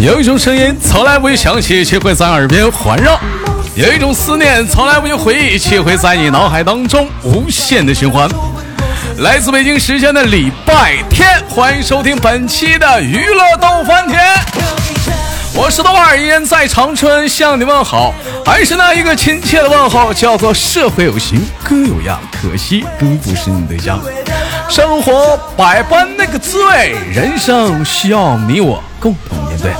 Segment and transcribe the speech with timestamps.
[0.00, 3.18] 有一种声音从来不会响起，却会在耳边环绕；
[3.74, 8.26] 有一种思念从来不会回忆，却会在你脑海当中无限的循环。
[9.18, 14.18] 来自北京时间的礼拜天，欢迎收听本期的娱乐逗翻天。
[15.52, 18.14] 我是豆瓣，依然在长春向你问好，
[18.46, 24.00] 还是那一个亲切的问候，叫做社会有形，哥有样，可惜哥不是你对象。
[24.66, 29.72] 生活百般那个滋味，人生需要你我共同面对。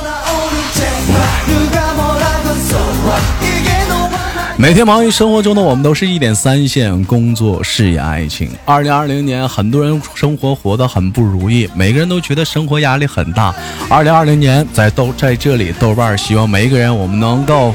[4.61, 8.51] 每天忙于生活中的我们，都是一点三线：工作、事业、爱情。
[8.67, 13.55] 二零二零年，很多人生活活得很不如意，每个人都觉得生活压力很大。
[13.89, 17.75] 二零二零年，在豆在这里，豆瓣希望每一个人，我们能够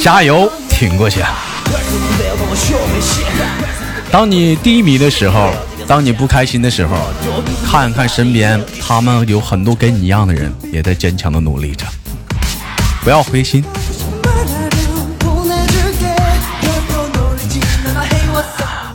[0.00, 1.20] 加油挺过去。
[4.12, 5.50] 当你低迷的时候，
[5.84, 6.96] 当你不开心的时候，
[7.66, 11.84] 看看身边，他们有很多跟你一样的人，也在坚强的努力着。
[13.02, 13.64] 不要灰心。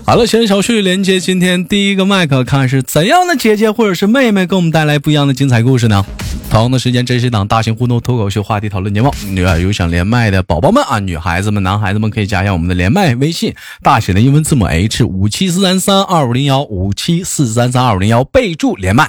[0.10, 6.04] 好了，先小旭连接今天第一个麦克，看是怎样的姐姐或者是妹妹给我们带来不一样的精彩故事呢？
[6.50, 9.14] 同样的时间，这是一档大型互动脱口秀话题讨论节目。
[9.62, 19.08] 有想连麦的宝宝们啊，女孩子们、男孩子们可以加一下我们的连麦微信，大写的英文字母 H 五七四三三二五零幺五七四三三二五零幺，备注连麦。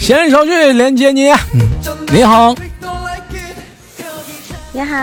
[0.00, 1.24] 先小旭连接你，
[2.10, 2.54] 你好。
[4.72, 4.96] 你好，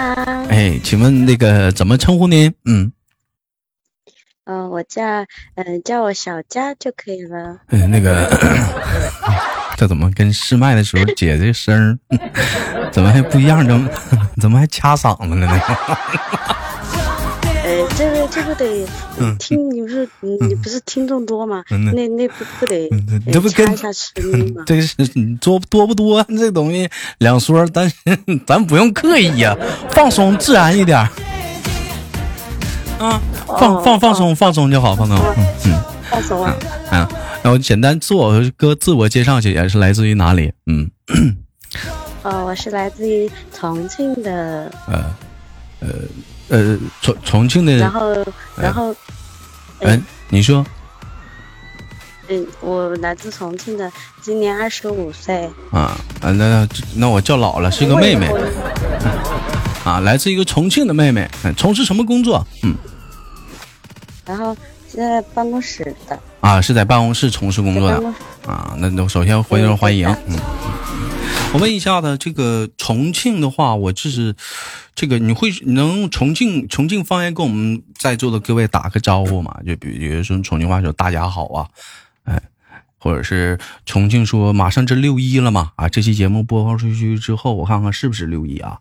[0.49, 2.51] 哎，请问那个怎么称呼您？
[2.65, 2.91] 嗯，
[4.45, 5.01] 嗯，我叫
[5.55, 7.57] 嗯叫我小佳就可以了。
[7.69, 8.29] 嗯，那个
[9.77, 11.97] 这怎么跟试麦的时候姐这声
[12.91, 13.65] 怎么还不一样？
[13.67, 13.89] 怎 么
[14.41, 15.61] 怎么还掐嗓子了呢？
[17.65, 18.85] 呃，这个这不得
[19.39, 21.63] 听，你不是你不是听众多吗？
[21.69, 22.87] 那那不不得
[23.33, 23.75] 这不跟？
[24.67, 24.95] 这是
[25.41, 26.23] 多多不多？
[26.29, 27.95] 这东西两说，但是
[28.45, 29.57] 咱不用刻意呀，
[29.89, 31.09] 放松自然一点。
[32.99, 35.17] 啊，放放放松放松就好，放松。
[35.17, 36.55] 嗯嗯，放松啊。
[36.91, 37.07] 嗯，
[37.43, 40.53] 然后简单自我哥自我介绍，姐姐是来自于哪里？
[40.67, 40.89] 嗯。
[42.23, 44.71] 哦，我是来自于重庆的。
[44.87, 45.05] 呃
[45.79, 45.87] 呃。
[46.47, 48.23] 呃，重重庆的，然后，
[48.55, 48.95] 然后，
[49.79, 50.63] 哎，你说，
[52.27, 53.91] 嗯，我来自重庆的，
[54.21, 55.49] 今年二十五岁。
[55.71, 58.29] 啊啊，那那我叫老了，是个妹妹。
[59.85, 62.45] 啊，来自一个重庆的妹妹，从事什么工作？
[62.63, 62.75] 嗯。
[64.25, 64.57] 然后
[64.89, 66.19] 是在办公室的。
[66.41, 68.13] 啊，是在办公室从事工作的。
[68.47, 70.07] 啊，那那首先欢迎欢迎。
[70.27, 70.39] 嗯。
[71.53, 74.35] 我问一下子，这个重庆的话，我就是，
[74.95, 79.55] 这个你会能重庆重庆方言跟我们在座的各位打个招呼吗？
[79.67, 81.69] 就比比如说重庆话说大家好啊，
[82.23, 82.41] 哎。
[83.05, 85.87] 或者是重庆说马上这六一了嘛啊！
[85.87, 88.79] 这期节目播放出去之后，我看看是不是六一啊？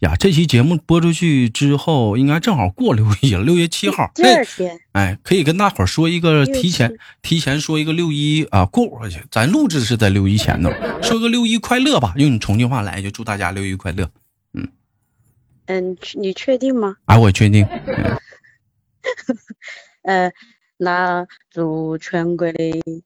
[0.00, 4.10] 呀，这期节目播出去之后，应该正好过六一了， 六月七号。
[4.14, 9.22] 第二天，哎，可以跟大伙儿说一个提前提前说一个六一啊过过去。
[9.30, 10.70] 咱录制是在六一前头，
[11.02, 14.10] 说个六一快乐吧，用你重庆话来就祝大家六一快乐。
[14.52, 14.68] 嗯
[15.64, 16.96] 嗯，你确定吗？
[17.06, 17.66] 啊，我确定。
[20.04, 20.30] 呃，
[20.76, 23.02] 那祝全国的。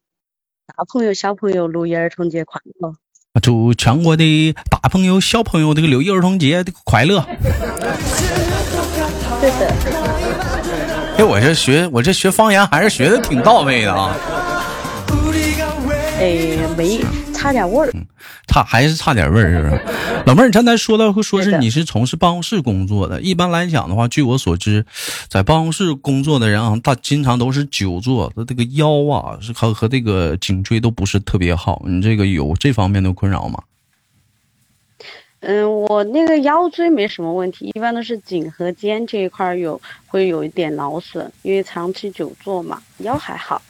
[0.77, 2.93] 大朋友、小朋友，六一儿童节快乐！
[3.41, 7.25] 祝全国的大朋友、小朋友这个六一儿童节快乐！
[9.41, 9.73] 对的。
[11.17, 14.15] 哎，我这学，我这学方言还是学的挺到位的啊。
[16.21, 17.01] 哎，没。
[17.39, 17.93] 差点味儿，
[18.49, 19.83] 差还是差点味儿，是不是？
[20.27, 24.85] 老妹儿，你刚才说到说是你是从事办公室工作的，一般来讲的话，据我所知，
[25.29, 31.83] 在办公室工作的人啊，他经常都是久坐，他这个腰啊是和和这个颈椎都不是特别好。
[31.87, 33.63] 你这个有这方面的困扰吗？
[35.41, 43.63] 嗯，我那个腰椎没什么问题，一般都是颈和肩这一块有会有一点劳损，因为长期久坐嘛，腰还好。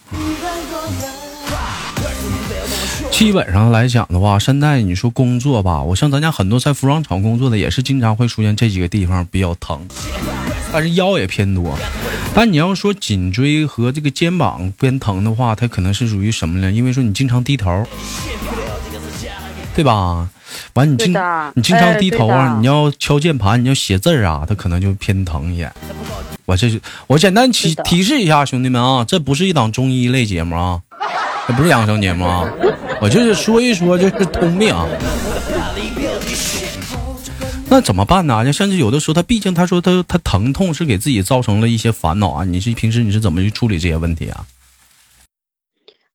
[3.10, 9.87] 基本上来讲的话，现在你说工作吧，我像咱家很多在服装厂工作的，也是经常会出现这几个地方比较疼，
[10.72, 11.76] 但是腰也偏多。
[12.34, 16.70] 但你要说颈椎和这个肩膀偏疼的话，它可能是属于什么呢？
[16.70, 17.84] 因为说你经常低头，
[19.75, 20.28] 对吧？
[20.75, 21.12] 完你经
[21.54, 25.72] 你经常低头啊，你要敲键盘，你要写字啊，它可能就偏疼一点。
[26.44, 30.81] 我这是我简单提提示一下兄弟们啊，这不是一档中医类节目啊。
[31.49, 32.47] 这不是养生节目啊，
[33.00, 34.75] 我就是说一说，就是通病。
[37.71, 38.45] 那怎么办呢？
[38.45, 42.45] 就甚至有的时候，他毕竟他说他他疼痛是给自己造成了一些烦恼啊。
[42.45, 44.45] 你是平时你是怎么去处理这些问题啊？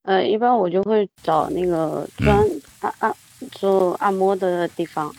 [0.04, 2.38] 呃，一般我就会找那个专
[2.82, 3.16] 按按
[3.52, 5.14] 做按摩的地方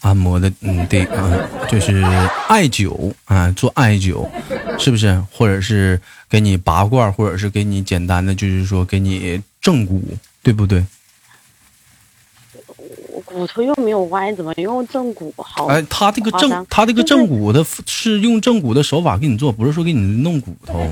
[0.00, 1.38] 按摩的，嗯，对，嗯，
[1.68, 2.02] 就是
[2.48, 4.26] 艾灸啊，做艾灸，
[4.78, 5.22] 是不是？
[5.32, 10.02] 或者是给你拔罐，或者是给你简单的，就是说给你正骨，
[10.42, 10.84] 对不对？
[13.12, 15.32] 我骨头又没有歪，怎么用正骨？
[15.36, 20.86] 好，哎，他这个正，他这个正骨的是用正骨的手法给你做，不是说给你弄骨头。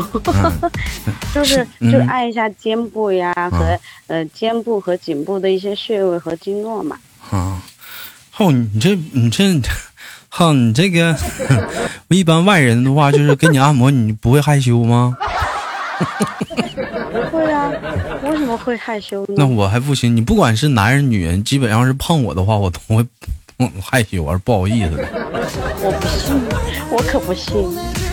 [1.34, 6.96] 就是嗯就按一下肩部呀和呃肩部和颈部的一些穴位和经络嘛。
[7.30, 7.62] 啊，
[8.30, 9.60] 后你这你这，
[10.28, 11.16] 哈，你这个
[12.08, 15.16] 一般外人的话，就是给你按摩，你不会害羞吗？
[17.12, 17.70] 不会啊，
[18.24, 19.46] 为什么会害羞呢那？
[19.46, 23.04] 我还不行，你不管是男人女人，基本上是碰我的话，我都会
[23.58, 25.06] 嗯害羞而不好意思的。
[25.82, 26.34] 我不信，
[26.90, 28.09] 我可不信。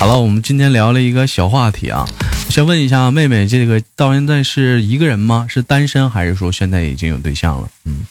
[0.00, 2.06] 好了，我们今天聊了一个小话题啊，
[2.48, 5.44] 先问一下妹妹，这个到现在是一个人吗？
[5.48, 7.68] 是单身还是说现在已经有对象了？
[7.84, 8.06] 嗯，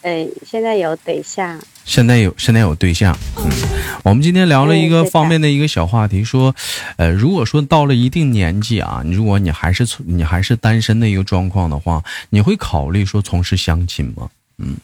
[0.00, 3.14] 呃，现在有对象，现在有现在有对象。
[3.36, 3.50] 嗯，
[4.04, 6.54] 我们今天聊了一个方面的一个小话题，说，
[6.96, 14.30] 呃，如果说到了一定年纪啊，如果你还是从你还是单身的一个状况的话，你会考虑说从事相亲吗？
[14.56, 14.76] 嗯、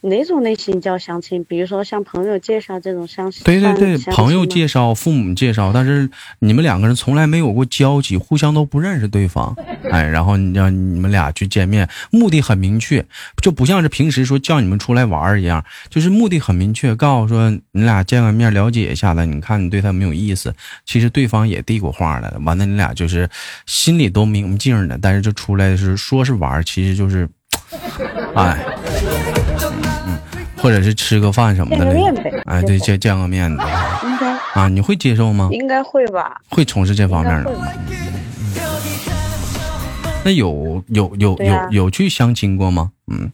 [0.00, 1.44] 哪种类型叫相亲？
[1.44, 3.42] 比如说像朋友介绍这种相亲？
[3.44, 6.08] 对对对，朋友介绍、父母介绍，但是
[6.38, 9.54] 你们两个人从来没有过交集，互相都不认识对方，
[9.92, 13.04] 哎，然后你让你们俩去见面，目的很明确，
[13.42, 20.54] 就不像是平时说叫你们出来玩儿一样，就是目的很明确，告诉说你俩见个面了解一下子，你看你对他没有意思，
[20.86, 23.28] 其实对方也递过话了，完了你俩就是
[23.66, 27.28] 心里都明镜的，但是就出来是说是玩儿，其实就是，
[28.34, 28.64] 哎。
[30.62, 33.64] 嗯或者是吃个饭什么的见个面呗，哎，对，见见个面的，
[34.04, 35.48] 应该啊，你会接受吗？
[35.50, 36.40] 应该会吧？
[36.50, 37.52] 会从事这方面的？
[40.24, 42.92] 那有有有有啊有去相亲过吗？
[43.08, 43.32] 嗯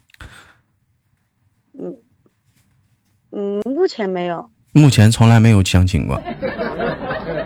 [1.78, 1.94] 嗯，
[3.32, 4.48] 嗯，目前没有。
[4.72, 6.18] 目前从来没有相亲过。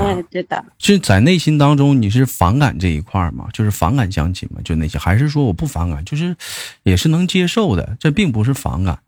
[0.00, 3.48] 哎，对的，是在内心当中你是反感这一块儿吗？
[3.52, 4.60] 就是反感相亲吗？
[4.64, 6.34] 就那些，还是说我不反感，就是
[6.82, 8.98] 也是能接受的，这并不是反感。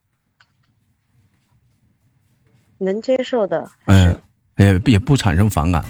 [2.78, 3.70] 能接受的。
[3.86, 4.20] 嗯，
[4.56, 5.84] 也也不产生反感。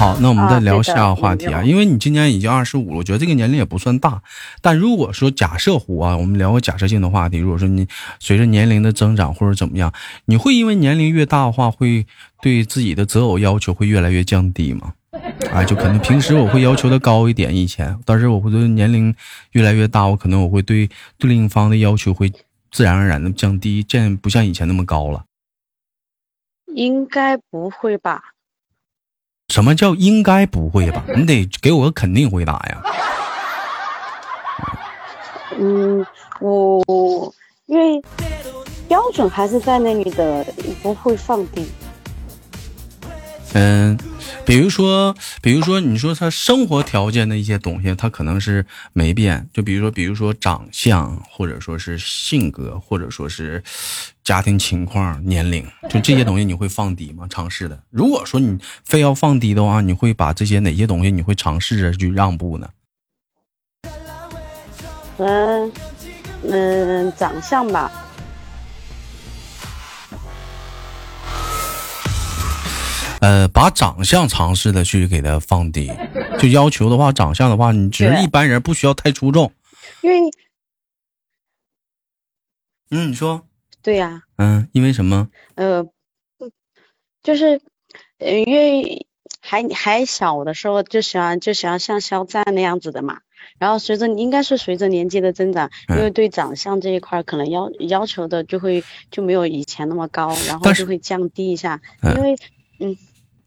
[0.00, 4.22] 好，那我们再聊下个话题啊，因为你今年已经二十五了，我觉得这个年龄也不算大。
[4.62, 7.86] 但如果说假设乎啊，我们聊个假设性的话题，如果说你
[8.18, 9.92] 随着年龄的增长或者怎么样，
[10.24, 12.06] 你会因为年龄越大的话，会
[12.40, 14.94] 对自己的择偶要求会越来越降低吗？
[15.52, 19.14] 啊，就可能平时我会要求的高一点，以前，但是我会对年龄
[19.50, 20.88] 越来越大，我可能我会对
[21.18, 22.32] 对另一方的要求会
[22.70, 25.24] 自然而然的降低，这样不像以前那么高了。
[26.74, 28.22] 应该不会吧？
[29.50, 31.02] 什么叫应该不会吧？
[31.14, 32.82] 你得给我个肯定回答呀！
[35.58, 36.06] 嗯，
[36.40, 37.34] 我
[37.66, 38.00] 因为
[38.88, 40.46] 标准还是在那里的，
[40.82, 41.68] 不会放低。
[43.52, 43.98] 嗯，
[44.44, 49.48] 比如说，比如说，你说他生活条件的一些东西，他可能是没变。
[49.52, 53.62] 就比如说，比如说长相，或者说是性格，或者说是
[54.24, 57.26] 家庭情况、年龄，就这些东西你会放低吗？
[57.28, 57.78] 尝试的。
[57.90, 62.68] 如果说你非要放低的话，你会把这些哪些东西你会尝试着去让步呢？
[65.18, 65.72] 嗯
[66.42, 67.92] 嗯，长相吧，
[73.20, 75.90] 呃，把长相尝试的去给他放低，
[76.38, 79.52] 就要求的话，长相的话，你只是一般人，不需要太出众。
[80.02, 80.30] 因为
[82.90, 83.46] 嗯，你说，
[83.82, 85.28] 对呀、嗯，因为什么？
[85.54, 85.86] 呃，
[87.22, 87.60] 就是
[88.18, 89.06] 呃，因为
[89.40, 93.20] 还还小的时候就喜欢就喜欢像肖战那样子的嘛。
[93.58, 102.36] 然后随着应该是随着年纪的增长，因为嗯对长相这一块可能要要求的就会就没有以前那么高，然后就会降低一下，嗯因为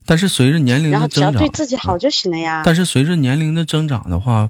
[0.05, 2.61] 但是随着年龄然后只要的增长，对自己好就行了呀。
[2.65, 4.49] 但是随着年龄的增长的话，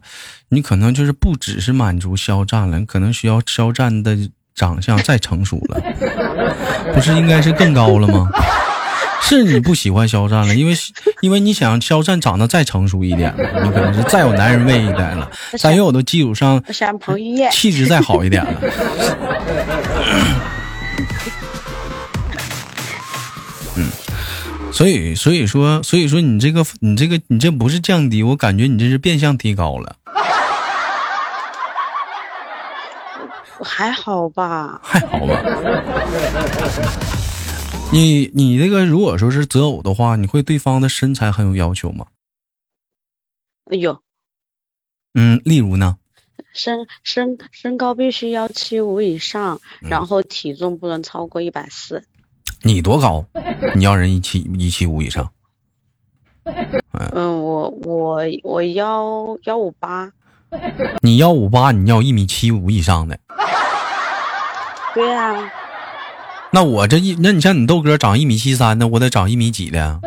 [0.49, 4.17] 你可能就是不只是满足肖战了，你可能需要肖战的
[4.55, 5.81] 长相再成熟了，
[6.93, 8.29] 不是应该是更高了吗？
[9.25, 10.75] 是你不喜欢肖战了，因为
[11.21, 16.61] 因为你想肖战长得再成熟一点了，你可能是再有男人味一点了，在有的基础上
[17.51, 18.53] 气质再好一点了。
[24.73, 29.95] 所以所以说所以说你这个你这个你这不是降低，我感觉你这是变相提高了，
[33.63, 34.81] 还好吧？
[34.83, 35.41] 还好吧？
[37.91, 42.07] 你你这个如果说是择偶的话，你会对方的身材很有要求吗？
[43.69, 44.01] 有
[45.13, 45.97] 嗯，例如呢？
[46.55, 52.03] 身身身高必须要七五以上，嗯然后体重不能超过一百四。
[52.65, 53.25] 你多高？
[53.75, 55.29] 你要人一七一七五以上？
[57.13, 60.11] 嗯，我我我幺幺五八，
[61.01, 63.19] 你幺五八，你要一米七五以上的。
[64.93, 65.51] 对啊，
[66.51, 69.99] 那我这一，那你像你豆哥长一米七三的，我得长一米几的。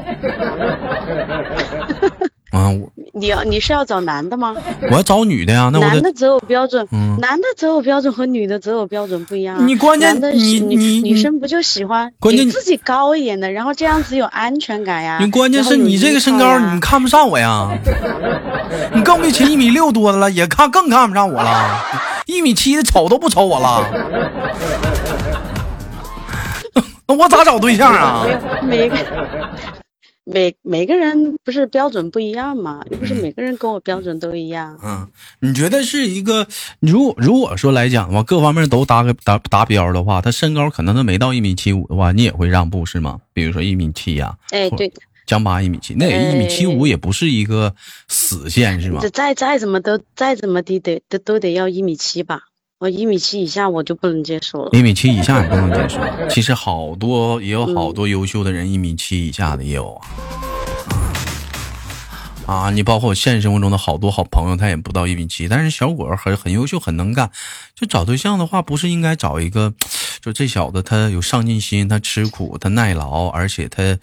[2.50, 4.54] 啊，我你要你是要找男的吗？
[4.90, 9.64] 我要找女的呀，那我男的择偶标准，嗯男的择偶标准和女的择偶标准不一样啊。
[9.64, 15.18] 你关键你你你女生不就喜欢关键比自己高一点的，然后这样子有安全感呀。
[15.20, 17.68] 你关键是你这个身高，你看不上我呀？
[18.94, 21.80] 你更别提一米六多的了，也看更看不上我了。
[22.26, 23.84] 一米七的瞅都不瞅我了，
[27.06, 28.24] 那我咋找对象啊
[28.62, 28.86] 没？
[28.86, 28.94] 有
[30.28, 34.76] 每每每个人不是标准不一样嘛，又不是每个人跟我标准都一样。
[34.82, 35.08] 嗯，
[35.40, 36.46] 你觉得是一个，
[36.80, 43.20] 如果如果说来讲的话，各方面都达个达达标的话，他身高可能他没到一米七五的话，你也会让步是吗？
[43.32, 44.92] 比如说一米七呀、哎，或对，
[45.26, 47.74] 江八一米七，那也一米七五也不是一个
[48.08, 49.08] 死线是吗这？
[49.10, 52.42] 再再怎么都再怎么的得都都得要一米七吧。
[52.78, 54.70] 我一米七以下我就不能接受了。
[54.74, 55.98] 一米七以下也不能接受。
[56.28, 60.06] 其实好多也有好多优秀的人，一米七以下的也有啊。
[62.44, 67.30] 啊，你包括我现实生活中的好多好朋友，他也不到一米七，但是小伙儿很很优秀，很能干。
[67.74, 69.72] 就找对象的话，不是应该找一个，
[70.20, 73.98] 就这小子他有上进心，他吃苦，他耐劳，而且他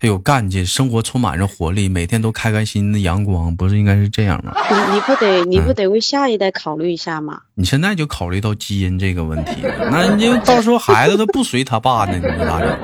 [0.00, 4.54] 他有干劲，生活充满着活力，每天都开开心心的阳光，不是应该是这样吗？
[4.70, 7.42] 你你不得你嗯不得为下一代考虑一下吗？
[7.54, 9.56] 你现在就考虑到基因这个问题，
[9.90, 12.78] 那你就到时候孩子都不随他爸呢，你说咋整？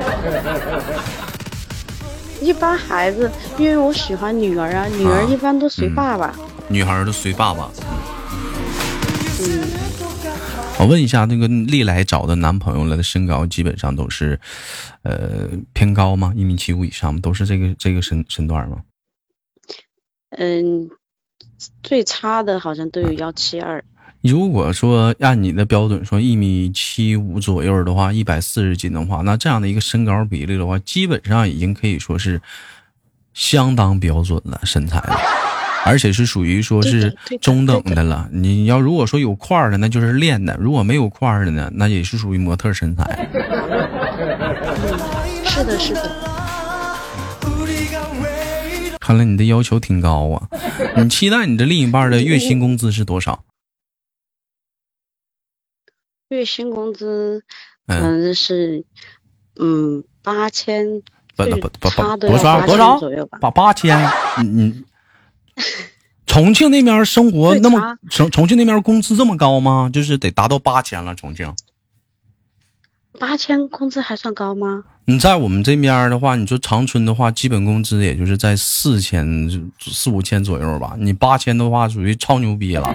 [2.42, 6.34] 一般孩子，因为我喜欢女儿啊，女儿啊一般都随爸爸。
[6.68, 7.70] 女孩都随爸爸。
[9.40, 9.62] 嗯，
[10.78, 14.38] 我问一下，那个历来找的男朋友了的身高基本上都是，
[15.02, 16.32] 呃，偏高吗？
[16.36, 17.20] 一米七五以上吗？
[17.22, 18.82] 都是这个这个身身段吗？
[20.30, 20.90] 嗯，
[21.82, 23.82] 最差的好像都有幺七二。
[24.20, 32.40] 如果说按你的标准说一米七五左右的话，一百四十斤的话，那这样的一个身高比例的话，基本上已经可以说是
[33.32, 35.16] 相当标准了身材了，
[35.86, 38.28] 而且是属于说是中等的了。
[38.32, 43.04] 你要如果说有块儿的，那就是练的；如果没有块儿的呢，那也是属于模特身材。
[45.46, 46.10] 是的，是的。
[49.00, 50.48] 看来你的要求挺高啊！
[50.98, 53.44] 你期待你的另一半的月薪工资是多少？
[56.28, 57.44] 月薪工资，
[57.86, 58.84] 嗯，嗯，是，
[59.60, 61.02] 嗯，八千，
[61.36, 63.38] 不不不不多少多少左右吧？
[63.40, 63.96] 八八千？
[64.42, 64.84] 你你
[66.26, 69.88] 重庆那边生活那么重重庆那边工资这么高吗？
[69.92, 71.14] 就是得达到八千了。
[71.14, 71.54] 重庆，
[73.18, 74.84] 八千工资还算高吗？
[75.08, 79.48] 你在我们这边的话，你说长春的话，基本工资也就是在四千
[79.80, 80.96] 四五千左右吧。
[80.98, 82.94] 你八千的话，属于超牛逼了。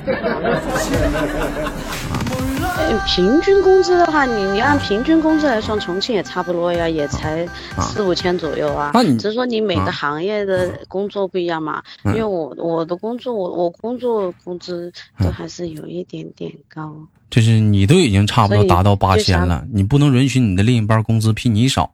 [2.89, 7.47] 呃平均工资的话，你你按平均工资来算，重庆也差不多呀，也才
[7.79, 8.91] 四五千左右啊。
[8.93, 11.81] 那你只是说你每啊个行业的工作不一样嘛。
[12.03, 16.93] 嗯因为我我的工作，我我工作工资都嗯还是有一点点高。
[17.29, 21.93] 就是你都已经差不多达到八千了，你不能允许你的另一半工资比你少。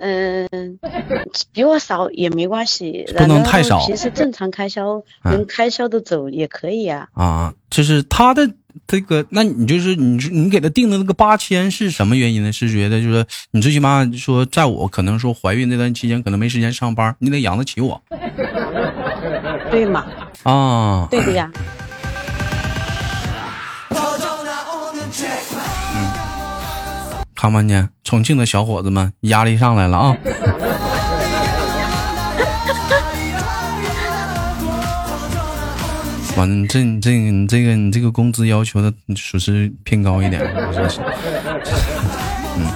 [0.00, 0.78] 嗯，
[1.52, 7.08] 比我少也没关系， 不能太少平时正常开销 嗯能开销的走也可以啊。
[7.14, 8.48] 啊，就是他的
[8.86, 12.52] 这个，那你就是你你给他定的那个八千是什么原因呢？
[12.52, 18.00] 是觉得就是你最起码说，在我可能说怀孕那段期间，可能没时间上班，你得养得起我
[19.70, 20.06] 对嘛？
[20.44, 21.08] 啊。
[21.10, 21.50] 对的呀。
[27.40, 30.16] 看没见，重庆的小伙子们压力上来了啊！
[36.36, 40.40] 完了，你这你这个你这个你这个工资要求的属实偏高一点，
[40.72, 41.00] 是是，
[42.56, 42.66] 嗯，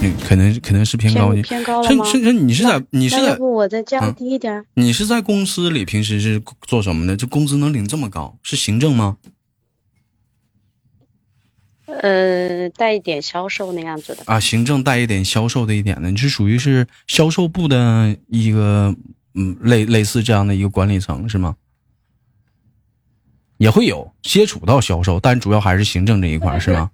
[0.00, 1.44] 你，可能可能是偏高一点。
[1.44, 2.04] 偏偏高了吗？
[2.04, 4.64] 是是是，你是在你是在不我再嗯降低一点儿？
[4.74, 7.16] 你是在公司里平时是做什么的？
[7.16, 9.18] 这工资能领这么高，是行政吗？
[11.86, 14.22] 呃，带一点销售那样子的。
[14.26, 18.94] 啊，行政带一点销售的一点的，你是属于是销售部的一个
[19.34, 21.56] 嗯类类似这样的一个管理层是吗？
[23.56, 26.90] 也会有接触到销售，但主要还是行政这一块是吗？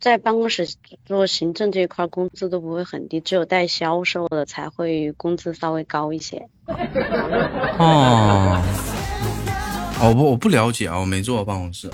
[0.00, 0.68] 在办公室
[1.04, 6.48] 做行政这一块，工资都不会很低，只有带销售的才会工资稍微高一些。
[7.76, 8.62] 哦，
[10.00, 11.90] 我不我不了解啊，我没坐过办公室。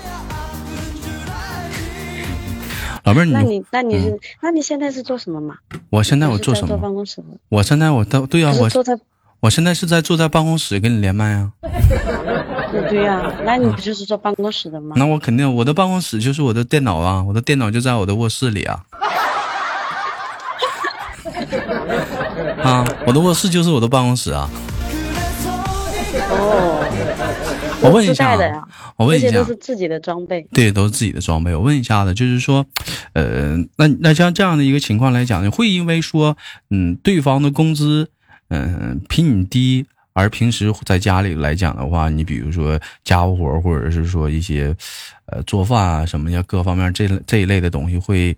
[3.03, 5.55] 老妹儿，那你那你是那你现在是做什么嘛？
[5.89, 6.67] 我现在我做什么？
[6.67, 7.23] 坐办公室。
[7.49, 8.97] 我现在我到对啊，我坐在。
[9.39, 11.51] 我现在是在坐在办公室跟你连麦啊。
[12.89, 14.93] 对呀，那你不就是坐办公室的吗？
[14.97, 18.83] 那我肯定，我的办公室就是我的电脑啊，我的电脑就在我的卧室里啊。
[22.63, 24.47] 啊，我的卧室就是我的办公室啊。
[26.29, 26.85] 哦，
[27.81, 28.37] 我问一下，
[28.95, 30.47] 我问一下，都是自己的装备。
[30.53, 31.53] 对，都是自己的装备。
[31.53, 32.65] 我问一下子，就是说，
[33.13, 36.37] 呃，那那像这样的一个情况来讲，会因为说，
[36.69, 38.09] 嗯，对方的工资。
[38.53, 44.75] 嗯，比你低，而平时在家里来讲的话，你比如说家务活，或者是说一些，
[45.27, 48.35] 呃，做饭啊什么呀，各方面这这一类的东西，会，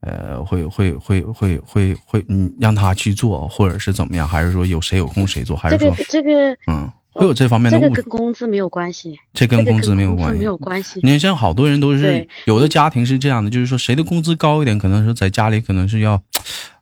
[0.00, 4.26] 呃，会会会会会会，嗯，让他去做，或者是怎么样？
[4.26, 5.56] 还是说有谁有空谁做？
[5.56, 7.78] 还是说这个嗯，会有这方面的？
[7.78, 11.00] 这个跟工资没有关系，这跟工资没有关系，没有关系。
[11.02, 16.20] 你看，像好多人都是有的家庭是这样的，就是说谁的工资高一点，可能是在家里可能是要，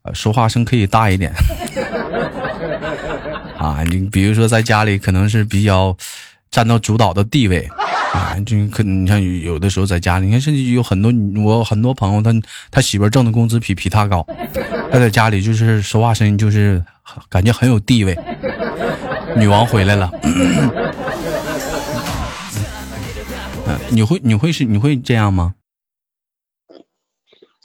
[0.02, 1.32] 呃，说话声可以大一点。
[3.58, 5.96] 啊，你比如说在家里可能是比较
[6.50, 7.68] 占到主导的地位
[8.12, 11.12] 啊，就可你像有的时候在家里，你看甚至有很多
[11.42, 12.32] 我很多朋友，他
[12.70, 14.26] 他媳妇挣的工资比比他高，
[14.90, 16.82] 他在家里就是说话声音就是
[17.28, 18.18] 感觉很有地位，
[19.36, 20.10] 女王回来了。
[23.66, 25.54] 嗯，你会你会是你会这样吗？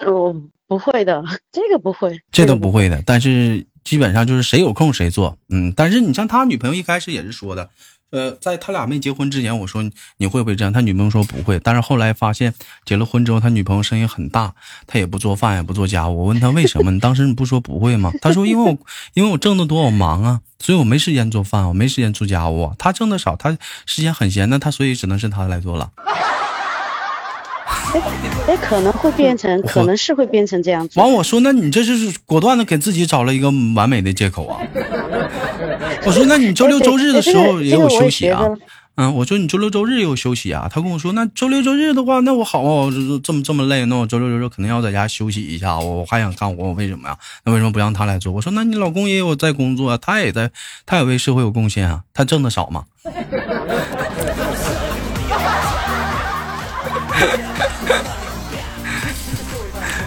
[0.05, 0.35] 我
[0.67, 3.65] 不会的， 这个不会，这都不会的，但是。
[3.87, 7.69] 基本上就是谁有空谁做，嗯，但是你像他女朋友一开始也是说的，
[8.11, 9.83] 呃，在他俩没结婚之前，我说
[10.17, 10.71] 你会不会这样？
[10.71, 12.53] 他女朋友说不会，但是后来发现
[12.85, 14.53] 结了婚之后，他女朋友声音很大，
[14.85, 16.19] 他也不做饭也不做家务。
[16.19, 16.91] 我问他为什么？
[16.91, 18.11] 你当时你不说不会吗？
[18.21, 18.77] 他说因为我
[19.13, 22.73] 因为我挣得多，我忙啊，所以我没时间做饭，我没时间做家务。
[22.77, 25.91] 他挣的少，他时间很闲，那他所以只能是他来做了。
[28.47, 30.99] 哎，可能会变成， 可能是会变成这样子。
[30.99, 34.59] 完，我说，那你这是果断的给自己找了一个完美的借口啊！
[36.05, 38.43] 我说，那你周六周日的时候也有休息啊？
[38.95, 40.67] 嗯，我说你周六周日也有休息啊？
[40.71, 42.89] 他跟我说，那周六周日的话，那我好啊，
[43.23, 45.77] 这么这么累，那我周六周日肯定要在家休息一下。
[45.77, 47.15] 我我还想干活，我为什么呀？
[47.43, 48.33] 那为什么不让他来做？
[48.33, 50.49] 我说，那你老公也有在工作，他也在，
[50.85, 52.85] 他也为社会有贡献啊，他挣的少吗？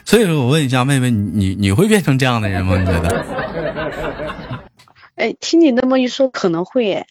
[0.04, 2.76] 所以说我问一下妹妹，你你你会变成这样的人吗？
[2.78, 3.24] 你觉得？
[5.16, 7.06] 哎，听你那么一说，可能会哎。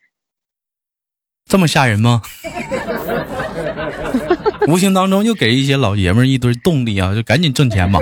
[1.47, 2.21] 这么吓人吗？
[4.67, 7.99] 无形当中又给一些老爷们一堆动力啊，就赶紧挣钱吧！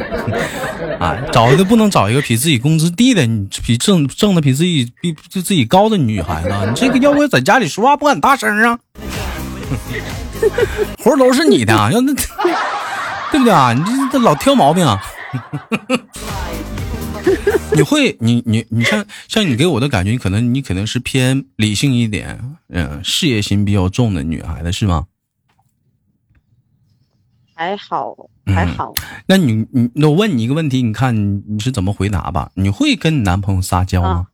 [0.99, 8.79] 啊，找一个不能找一个比自己工资低的，你比挣挣的比自己比就自己高的女孩子，你这个要不在家里说话不敢大声啊？
[11.03, 12.13] 活都是你的， 要那。
[13.29, 13.73] 对不对啊？
[13.73, 14.97] 你这这老挑毛病啊！
[17.75, 25.07] 你会，你你你像像你给我的感觉，你可能你可能是偏理性一点，嗯，事业心比较重的女孩子是吗？
[27.53, 28.93] 还好，还好。
[29.27, 32.51] 那你你那我问你一个问题，你看你你是怎么回答吧？
[32.55, 34.27] 你会跟你男朋友撒娇吗？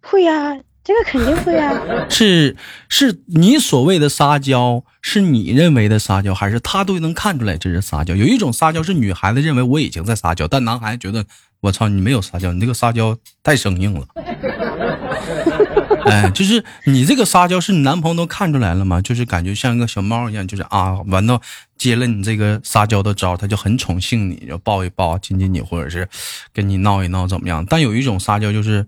[0.00, 0.56] 会呀。
[0.82, 1.78] 这个肯定会啊！
[2.08, 2.56] 是
[2.88, 8.14] 是你所谓的撒娇，是你认为的撒娇，还是他都能看出来这是撒娇？
[8.14, 11.24] 有一种撒娇是女孩子认为我已经在撒娇，但男孩子觉得
[11.60, 14.06] 我操你没有撒娇，你这个撒娇太生硬了。
[16.06, 19.02] 哎，就是你这个撒娇是你男朋友都看出来了吗？
[19.02, 21.40] 就是感觉像一个小猫一样，就是啊，完到
[21.76, 26.08] 接了你这个撒娇的招，他就很宠幸你，就抱一抱、亲亲你，或者是
[26.54, 27.64] 跟你闹一闹怎么样？
[27.68, 28.86] 但有一种撒娇就是。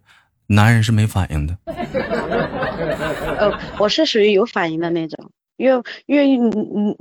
[0.53, 1.57] 男人是没反应的，
[3.39, 6.97] 呃，我是属于有反应的那种，因为因为女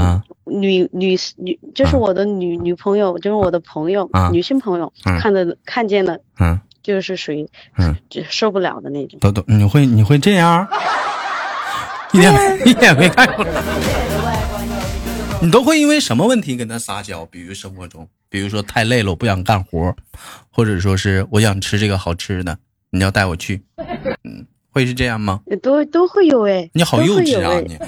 [0.45, 9.19] 女女女就是我的女女朋友，就是我的朋友，女性朋友看的看见了，嗯，就是属于嗯就受不了的那种。
[9.19, 10.67] 都都，你会你会这样？
[12.13, 13.51] 一点一点没看出来。
[15.41, 17.25] 你都会因为什么问题跟他撒娇？
[17.25, 19.95] 比如生活中，比如说太累了，我不想干活，
[20.51, 22.57] 或者说是我想吃这个好吃的。
[22.91, 23.63] 你要带我去，
[24.23, 25.39] 嗯，会是这样吗？
[25.63, 27.77] 都都会有哎，你好幼稚啊你！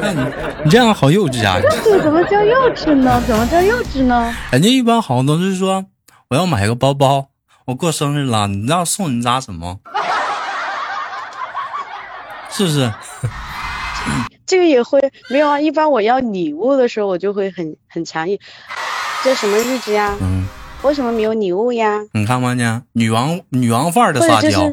[0.00, 0.20] 那你
[0.64, 1.60] 你这样好幼稚啊！
[1.84, 3.22] 这怎么叫幼稚呢？
[3.26, 4.34] 怎么叫幼稚呢？
[4.50, 5.84] 人家一般好像都是说，
[6.28, 7.28] 我要买个包包，
[7.66, 9.80] 我过生日了，你知道送你家什么？
[12.50, 12.90] 是不是？
[14.46, 15.60] 这个也会没有啊。
[15.60, 18.38] 一般我要礼物的时候，我就会很很强硬。
[19.22, 20.16] 这什么日子呀？
[20.22, 20.46] 嗯。
[20.82, 21.98] 为什么没有礼物呀？
[22.12, 22.82] 你看看呢？
[22.92, 24.48] 女王女王范儿的撒娇，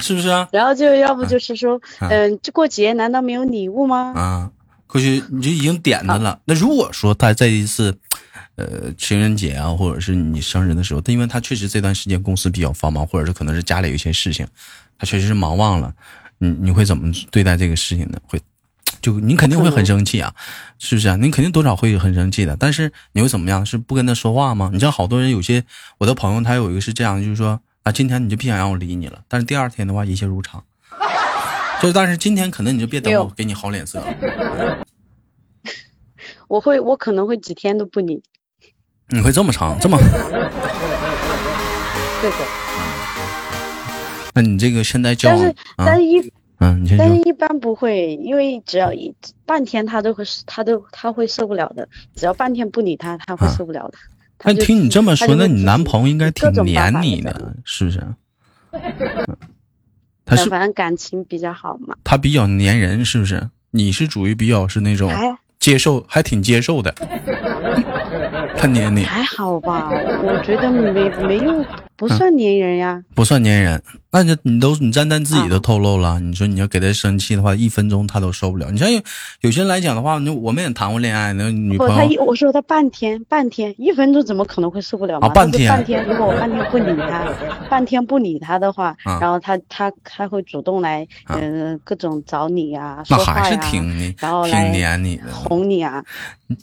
[0.00, 0.48] 是不是啊？
[0.52, 4.12] 然后就要不就是说，嗯，这过节难道没有礼物吗？
[4.16, 4.50] 啊，
[4.86, 6.38] 过去你就已经点他了。
[6.46, 7.94] 那如果说他这一次，
[8.56, 14.46] 呃，情人节啊，或者是你生日的时候，他因为他确实这段时间公司比较繁忙，或者是可能是家里有一些事情，
[14.98, 15.92] 他确实是忙忘了。
[16.38, 18.18] 你你会怎么对待这个事情呢？
[18.26, 18.40] 会？
[19.00, 20.34] 就你肯定会很生气啊，
[20.78, 21.16] 是不是啊？
[21.16, 22.56] 你肯定多少会很生气的。
[22.58, 23.64] 但是你会怎么样？
[23.66, 24.70] 是不跟他说话吗？
[24.72, 25.64] 你知道好多人有些
[25.98, 29.20] 我的朋友，他有一个是这样，就是说啊，今天你就别想让我理你了。
[29.28, 30.64] 但是第二天的话，一切如常。
[31.82, 34.02] 就但是今天可能你就别等我给你好脸色。
[36.48, 38.22] 我会，我可能会几天都不理。
[39.08, 39.98] 你会这么长这么？
[42.20, 42.36] 对的。
[44.34, 46.32] 那你这个现在交往，但是但是一。
[46.64, 51.88] 嗯，但是一般不会，因为只要一半天，他都会，他都他会受不了的。
[52.14, 53.98] 只要半天不理他，他会受不了的。
[54.44, 58.02] 那听你这么说，那你男朋友应该挺黏你的，是不是？
[60.26, 61.94] 他是反正感情比较好嘛。
[62.02, 63.48] 他比较粘人，是不是？
[63.70, 65.12] 你是属于比较是那种
[65.58, 66.94] 接受，还挺接受的。
[68.56, 69.90] 他黏你还好吧？
[69.90, 71.64] 我觉得没没有。
[71.96, 73.82] 不算粘人呀，不算粘人。
[74.10, 78.70] 那你你都你单单自己都透露了，你说你要给他生气的话，一分钟他都受不了。
[78.70, 79.00] 你像有
[79.40, 85.18] 有些人来讲的话，那我们也谈过恋爱，那女朋友他一我说他半天半天一分钟怎么可能会受不了？
[85.18, 87.26] 啊，半天半天，如果我半天不理他，
[87.68, 96.04] 半天不理他的话，然后他他他会主动来嗯各种找你呀，那还是挺然后挺黏你的，哄你啊。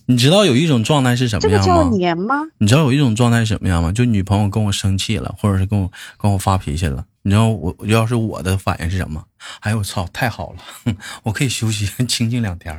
[0.05, 1.65] 你知道有一种状态是什么样吗？
[1.65, 2.35] 这个叫黏吗？
[2.59, 3.91] 你知道有一种状态是什么样吗？
[3.91, 9.21] 就女朋友跟我生气了，或者是跟我跟我发脾气了，你知道我要是我的反应是什么？
[9.61, 12.75] 哎呦我操，太好了，我可以休息清静两天。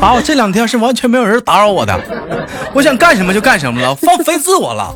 [0.00, 1.98] 啊，我这两天是完全没有人打扰我的，
[2.74, 4.94] 我想干什么就干什么了，放飞自我了。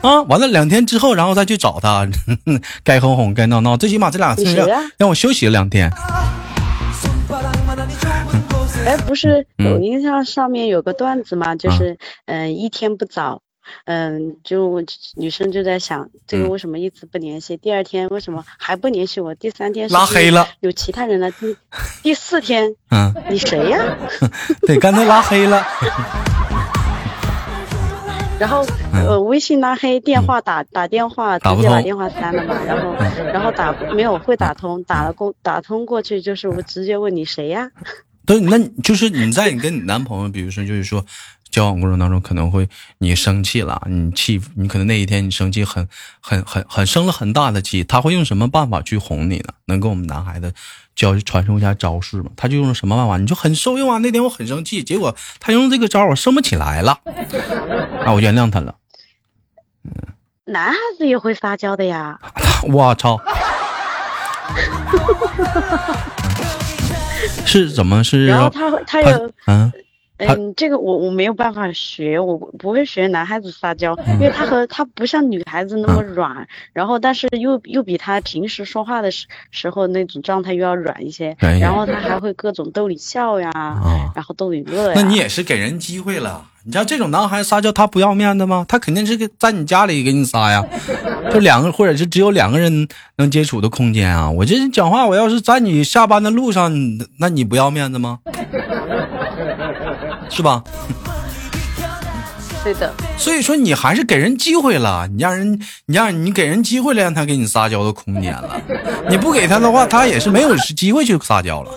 [0.00, 2.06] 啊，完了两天之后，然后再去找他，
[2.82, 4.56] 该哄哄，该闹闹，最起码这两天
[4.96, 5.92] 让我休息了两天。
[8.88, 11.54] 哎，不是抖音上上面有个段子吗？
[11.54, 13.42] 就是嗯，一天不早，
[13.84, 14.82] 嗯，就
[15.14, 17.58] 女生就在想，这个为什么一直不联系？
[17.58, 19.34] 第二天为什么还不联系我？
[19.34, 21.30] 第三天拉黑了，有其他人了。
[21.32, 21.54] 第
[22.02, 23.78] 第四天，嗯，你谁呀？
[24.66, 25.62] 对，刚才拉黑了。
[28.40, 32.56] 然后呃，微信拉黑，电话打打电话直接把电话删了嘛。
[32.64, 32.94] 然后
[33.34, 37.70] 然后打没有会打通，打了过打通过去就是我直接问你谁呀？
[38.28, 41.02] 对，那就是你在你跟你男朋友，比如说就是说
[41.50, 45.88] 交往过程当中可能会你生气了，你气你可能那一天你生气很
[46.20, 49.54] 很很很生了很大的气，他会用什么办法去哄你呢？
[49.64, 50.52] 能跟我们男孩子
[50.94, 52.30] 教传授一下招式吗？
[52.36, 53.16] 他就用什么办法？
[53.16, 53.96] 你就很受用啊！
[53.96, 57.00] 那天我很生气，结果他用这个招我生不起来了，
[58.04, 58.74] 那我原谅他了。
[59.84, 59.90] 嗯，
[60.44, 62.20] 男孩子也会撒娇的呀。
[62.70, 63.18] 我操！
[67.46, 68.26] 是怎么是？
[68.26, 69.72] 然后他他有嗯
[70.18, 83.52] 嗯，这个我我没有办法学，我不会学男孩子撒娇，因为他和他不像女孩子那么软，然后但是又又比他平时说话的时时候那种状态又要软一些，然后他还会各种逗你笑呀，
[84.12, 84.94] 然后逗你乐呀。
[84.96, 86.44] 那你也是给人机会了。
[86.68, 88.66] 你像这种男孩撒娇，他不要面子吗？
[88.68, 90.62] 他肯定是在你家里给你撒呀，
[91.32, 94.30] 就两个或者是只有两个人能接触的空间啊。
[94.30, 96.70] 我这讲话，我要是在你下班的路上，
[97.20, 98.18] 那你不要面子吗？
[100.28, 100.62] 是吧？
[102.62, 102.92] 对的。
[103.16, 108.60] 所以说你还是给人机会了，你让人，你让你给人机会了，让他给你撒娇的空间了。
[109.08, 111.70] 你不给他的话，他也是没有机会去撒娇了。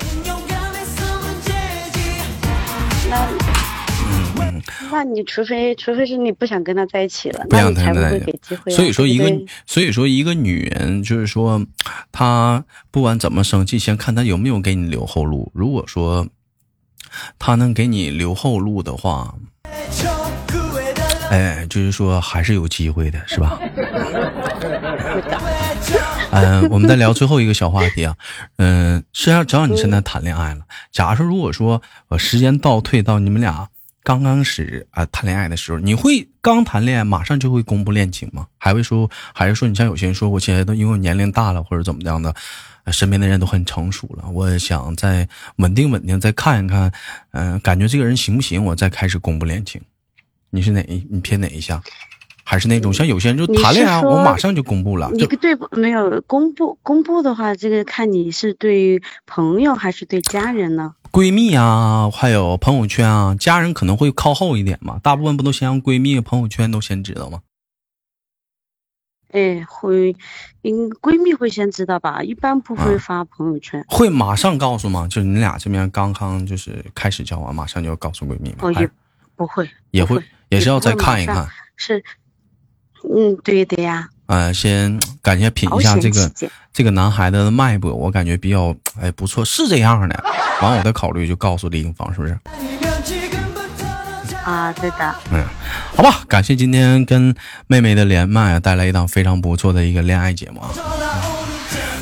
[4.92, 8.72] 那你除非除非是你不想跟他在一起了，那你才不会给机会。
[8.72, 9.32] 所以说一个
[9.66, 11.66] 所以说一个女人就是说，
[12.12, 15.52] 她不管怎么生气，先看她有没有给你留后路。
[15.54, 16.28] 如果说
[17.40, 19.36] 她能给你留后路的话，
[21.30, 23.60] 哎，就是说还是有机会的，是吧？
[26.32, 28.16] 嗯，我们再聊最后一个小话题啊。
[28.58, 33.68] 嗯，实际上只要你现在谈恋爱了，假如说如果说呃时间倒退到你们俩。
[34.04, 38.48] 刚刚始啊谈恋爱的时候，你会刚谈恋爱马上就会公布恋情吗？
[38.58, 42.34] 还会说，还是说你像有些人说，我现在都因为我年龄大了或者怎么样的，
[42.92, 46.92] 身边的人都很成熟了，我想再稳定稳定再看一看，
[47.32, 49.80] 嗯，感觉这个人行不行，我再开始公布恋情。
[50.50, 51.06] 你是哪一？
[51.10, 51.82] 你偏哪一项？
[52.44, 55.10] 还是那种像有些人就谈恋爱，我马上就公布了。
[55.14, 55.70] 你对不？
[55.80, 60.96] 没有公布，公布的话，这个看你是对朋友还是对家人呢？
[61.12, 64.98] 闺蜜啊，还有朋友圈啊，家人可能会靠后一点嘛。
[65.04, 67.42] 大部分不都先让闺蜜、朋友圈都先知道吗？
[69.32, 70.14] 哎，会，
[70.64, 72.24] 嗯闺蜜会先知道吧？
[72.24, 73.84] 一般不会发朋友圈。
[73.90, 75.08] 会马上告诉吗？
[75.10, 78.58] 就是你俩这边刚刚就是开始交往，马上就要告诉闺蜜吗？
[78.62, 78.90] 哦，也
[79.36, 81.48] 不会，也会，也是要再看一看。
[81.76, 82.04] 是，
[83.04, 84.10] 嗯，对的呀。
[84.32, 86.32] 呃，先感谢品一下这个
[86.72, 90.24] 这个男孩子的脉搏，我感觉比较哎不错，是这样的。
[90.62, 92.40] 完，我再考虑就告诉李英芳，是不是？
[94.46, 95.16] 啊，对的。
[95.34, 95.44] 嗯，
[95.98, 97.36] 好吧，感谢今天跟
[97.68, 100.70] 妹妹的连麦，带来一档非常不错的一个恋爱节目啊。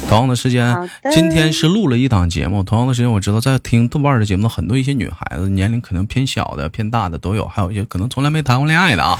[0.08, 2.62] 同样的时间，今天是录了一档节目。
[2.62, 9.18] 同样的时间，我知道在听豆瓣的节目，很多一些女孩子年龄可能偏小的、偏大的都有，还有一些可能从来没谈过恋爱的啊。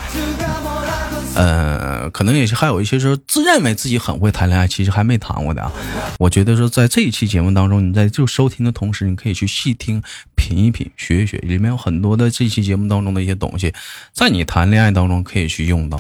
[1.39, 5.71] 呃，可能也是还有一些说自认为自己很会谈恋爱，其实还没谈过的啊。
[6.19, 10.04] 我觉得说在这一期节目当中，你在就收听的同时，你可以去细听、
[10.36, 13.73] 品一品、学一学，里面有很多的这期节目当中的一些东西，
[14.12, 15.97] 在你谈恋爱当中可以去用到，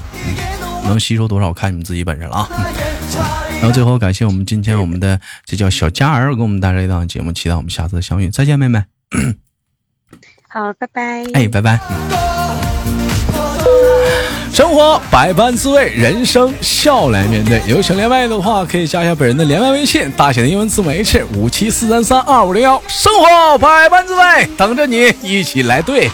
[0.83, 2.49] 能吸收多少看你们自己本人了啊。
[3.53, 8.83] 然后最后感谢我们今天我们的这叫小佳儿给我们带来一档节目，期待我们下次的相遇，再见，妹妹。
[10.49, 11.23] 好，拜拜。
[11.33, 12.28] 哎，拜拜。
[14.53, 17.61] 生活百般滋味，人生笑来面对。
[17.65, 22.81] 有想连麦的话，可以加一下本人的连麦微信，大写的英文字母 H 五七四三三二五零幺。
[22.87, 26.09] 生活百般滋味，等着你一起来对。